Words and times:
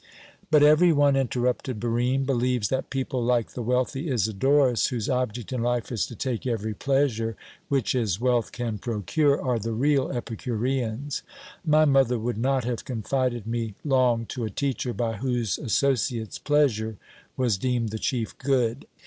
"But 0.49 0.63
every 0.63 0.91
one," 0.91 1.15
interrupted 1.15 1.79
Barine, 1.79 2.25
"believes 2.25 2.69
that 2.69 2.89
people 2.89 3.23
like 3.23 3.51
the 3.51 3.61
wealthy 3.61 4.09
Isidorus, 4.09 4.87
whose 4.87 5.07
object 5.07 5.53
in 5.53 5.61
life 5.61 5.91
is 5.91 6.07
to 6.07 6.15
take 6.15 6.47
every 6.47 6.73
pleasure 6.73 7.35
which 7.69 7.91
his 7.91 8.19
wealth 8.19 8.51
can 8.51 8.79
procure, 8.79 9.39
are 9.39 9.59
the 9.59 9.73
real 9.73 10.09
Epicureans. 10.11 11.21
My 11.63 11.85
mother 11.85 12.17
would 12.17 12.39
not 12.39 12.63
have 12.63 12.83
confided 12.83 13.45
me 13.45 13.75
long 13.85 14.25
to 14.29 14.43
a 14.43 14.49
teacher 14.49 14.91
by 14.91 15.17
whose 15.17 15.59
associates 15.59 16.39
'pleasure' 16.39 16.97
was 17.37 17.59
deemed 17.59 17.89
the 17.89 17.99
chief 17.99 18.35
good." 18.39 18.87